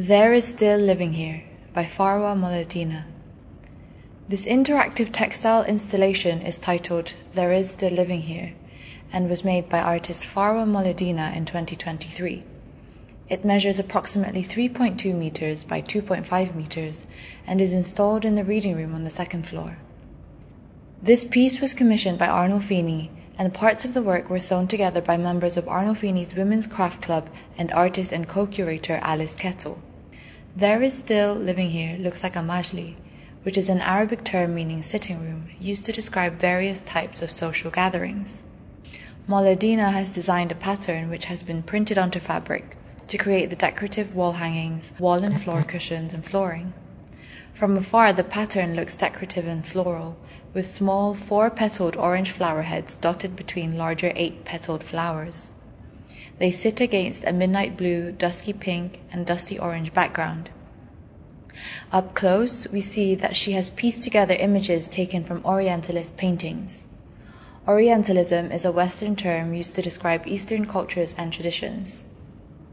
There 0.00 0.32
is 0.32 0.44
Still 0.44 0.78
Living 0.78 1.12
Here 1.12 1.42
by 1.74 1.84
Farwa 1.84 2.36
Moledina. 2.36 3.04
This 4.28 4.46
interactive 4.46 5.10
textile 5.10 5.64
installation 5.64 6.42
is 6.42 6.56
titled 6.56 7.12
There 7.32 7.50
is 7.50 7.70
Still 7.70 7.90
Living 7.90 8.22
Here 8.22 8.52
and 9.12 9.28
was 9.28 9.42
made 9.42 9.68
by 9.68 9.80
artist 9.80 10.22
Farwa 10.22 10.68
Moledina 10.68 11.34
in 11.36 11.46
2023. 11.46 12.44
It 13.28 13.44
measures 13.44 13.80
approximately 13.80 14.44
3.2 14.44 15.12
meters 15.16 15.64
by 15.64 15.82
2.5 15.82 16.54
meters 16.54 17.04
and 17.44 17.60
is 17.60 17.72
installed 17.72 18.24
in 18.24 18.36
the 18.36 18.44
reading 18.44 18.76
room 18.76 18.94
on 18.94 19.02
the 19.02 19.10
second 19.10 19.48
floor. 19.48 19.78
This 21.02 21.24
piece 21.24 21.60
was 21.60 21.74
commissioned 21.74 22.20
by 22.20 22.28
Arnolfini 22.28 23.08
and 23.38 23.54
parts 23.54 23.84
of 23.84 23.94
the 23.94 24.02
work 24.02 24.28
were 24.28 24.40
sewn 24.40 24.66
together 24.66 25.00
by 25.00 25.16
members 25.16 25.56
of 25.56 25.66
Arnolfini's 25.66 26.34
Women's 26.34 26.66
Craft 26.66 27.02
Club 27.02 27.30
and 27.56 27.70
artist 27.70 28.10
and 28.10 28.26
co-curator 28.26 28.98
Alice 29.00 29.36
Kettle. 29.36 29.78
There 30.56 30.82
is 30.82 30.98
still 30.98 31.34
living 31.34 31.70
here 31.70 31.96
looks 31.98 32.24
like 32.24 32.34
a 32.34 32.40
majli, 32.40 32.96
which 33.44 33.56
is 33.56 33.68
an 33.68 33.80
Arabic 33.80 34.24
term 34.24 34.56
meaning 34.56 34.82
sitting 34.82 35.20
room, 35.20 35.48
used 35.60 35.84
to 35.84 35.92
describe 35.92 36.40
various 36.40 36.82
types 36.82 37.22
of 37.22 37.30
social 37.30 37.70
gatherings. 37.70 38.42
Moledina 39.28 39.92
has 39.92 40.10
designed 40.10 40.50
a 40.50 40.56
pattern 40.56 41.08
which 41.08 41.26
has 41.26 41.44
been 41.44 41.62
printed 41.62 41.96
onto 41.96 42.18
fabric 42.18 42.76
to 43.06 43.18
create 43.18 43.50
the 43.50 43.56
decorative 43.56 44.16
wall 44.16 44.32
hangings, 44.32 44.90
wall 44.98 45.22
and 45.22 45.40
floor 45.40 45.62
cushions, 45.62 46.12
and 46.12 46.26
flooring. 46.26 46.72
From 47.58 47.76
afar, 47.76 48.12
the 48.12 48.22
pattern 48.22 48.76
looks 48.76 48.94
decorative 48.94 49.48
and 49.48 49.66
floral, 49.66 50.16
with 50.54 50.72
small 50.72 51.12
four-petaled 51.12 51.96
orange 51.96 52.30
flower 52.30 52.62
heads 52.62 52.94
dotted 52.94 53.34
between 53.34 53.76
larger 53.76 54.12
eight-petaled 54.14 54.84
flowers. 54.84 55.50
They 56.38 56.52
sit 56.52 56.80
against 56.80 57.24
a 57.24 57.32
midnight 57.32 57.76
blue, 57.76 58.12
dusky 58.12 58.52
pink, 58.52 59.00
and 59.10 59.26
dusty 59.26 59.58
orange 59.58 59.92
background. 59.92 60.50
Up 61.90 62.14
close, 62.14 62.68
we 62.68 62.80
see 62.80 63.16
that 63.16 63.34
she 63.34 63.50
has 63.54 63.70
pieced 63.70 64.04
together 64.04 64.36
images 64.38 64.86
taken 64.86 65.24
from 65.24 65.44
Orientalist 65.44 66.16
paintings. 66.16 66.84
Orientalism 67.66 68.52
is 68.52 68.66
a 68.66 68.70
Western 68.70 69.16
term 69.16 69.52
used 69.52 69.74
to 69.74 69.82
describe 69.82 70.28
Eastern 70.28 70.66
cultures 70.66 71.12
and 71.18 71.32
traditions. 71.32 72.04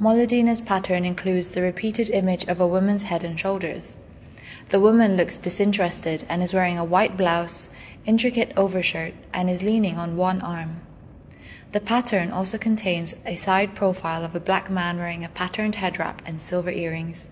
Moledina's 0.00 0.60
pattern 0.60 1.04
includes 1.04 1.52
the 1.52 1.62
repeated 1.62 2.10
image 2.10 2.46
of 2.48 2.60
a 2.60 2.66
woman's 2.66 3.04
head 3.04 3.22
and 3.22 3.38
shoulders. 3.38 3.96
The 4.68 4.80
woman 4.80 5.16
looks 5.16 5.36
disinterested 5.36 6.24
and 6.28 6.42
is 6.42 6.54
wearing 6.54 6.78
a 6.78 6.84
white 6.84 7.16
blouse, 7.16 7.68
intricate 8.06 8.52
overshirt, 8.56 9.14
and 9.34 9.50
is 9.50 9.62
leaning 9.62 9.98
on 9.98 10.16
one 10.16 10.40
arm. 10.40 10.80
The 11.72 11.80
pattern 11.80 12.30
also 12.30 12.58
contains 12.58 13.14
a 13.26 13.34
side 13.36 13.74
profile 13.74 14.24
of 14.24 14.34
a 14.34 14.40
black 14.40 14.70
man 14.70 14.98
wearing 14.98 15.24
a 15.24 15.28
patterned 15.28 15.74
head 15.74 15.98
wrap 15.98 16.22
and 16.26 16.40
silver 16.40 16.70
earrings, 16.70 17.28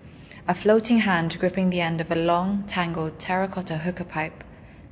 a 0.48 0.54
floating 0.54 0.98
hand 0.98 1.38
gripping 1.38 1.70
the 1.70 1.80
end 1.80 2.00
of 2.00 2.10
a 2.10 2.16
long, 2.16 2.64
tangled 2.66 3.18
terracotta 3.18 3.76
hookah 3.78 4.04
pipe, 4.04 4.42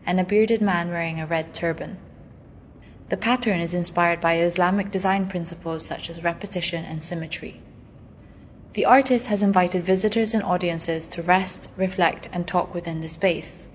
and 0.07 0.21
a 0.21 0.25
bearded 0.25 0.61
man 0.61 0.91
wearing 0.91 1.21
a 1.21 1.27
red 1.27 1.53
turban. 1.55 1.99
The 3.09 3.17
pattern 3.17 3.61
is 3.61 3.75
inspired 3.75 4.21
by 4.21 4.37
Islamic 4.37 4.91
design 4.91 5.29
principles 5.29 5.85
such 5.85 6.11
as 6.11 6.23
repetition 6.23 6.85
and 6.85 7.03
symmetry. 7.03 7.61
The 8.75 8.85
artist 8.85 9.29
has 9.29 9.43
invited 9.43 9.83
visitors 9.83 10.35
and 10.35 10.43
audiences 10.43 11.09
to 11.09 11.23
rest, 11.23 11.71
reflect, 11.77 12.29
and 12.33 12.47
talk 12.47 12.75
within 12.75 13.01
the 13.01 13.09
space. 13.09 13.67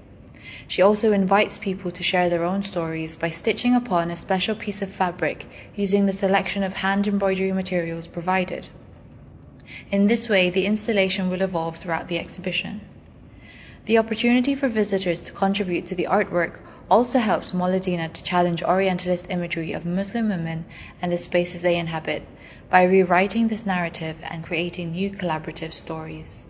She 0.68 0.84
also 0.84 1.12
invites 1.12 1.58
people 1.58 1.90
to 1.92 2.04
share 2.04 2.30
their 2.30 2.44
own 2.44 2.62
stories 2.62 3.16
by 3.16 3.32
stitching 3.32 3.76
upon 3.76 4.12
a 4.12 4.16
special 4.16 4.56
piece 4.56 4.84
of 4.84 4.92
fabric 4.92 5.46
using 5.76 6.06
the 6.06 6.14
selection 6.14 6.62
of 6.62 6.74
hand 6.74 7.08
embroidery 7.08 7.52
materials 7.52 8.06
provided. 8.06 8.70
In 9.90 10.06
this 10.06 10.30
way, 10.30 10.52
the 10.52 10.68
installation 10.68 11.30
will 11.30 11.42
evolve 11.42 11.78
throughout 11.78 12.08
the 12.08 12.20
exhibition. 12.20 12.82
The 13.86 13.98
opportunity 13.98 14.54
for 14.54 14.68
visitors 14.68 15.22
to 15.22 15.32
contribute 15.32 15.88
to 15.88 15.96
the 15.96 16.08
artwork 16.10 16.60
also 16.90 17.18
helps 17.18 17.52
Moledina 17.52 18.14
to 18.14 18.24
challenge 18.24 18.62
Orientalist 18.62 19.26
imagery 19.32 19.74
of 19.74 19.86
Muslim 19.86 20.30
women 20.30 20.66
and 21.02 21.12
the 21.12 21.18
spaces 21.18 21.64
they 21.64 21.78
inhabit 21.78 22.22
by 22.74 22.82
rewriting 22.82 23.48
this 23.50 23.68
narrative 23.68 24.16
and 24.32 24.44
creating 24.44 24.94
new 24.94 25.12
collaborative 25.12 25.72
stories. 25.72 26.44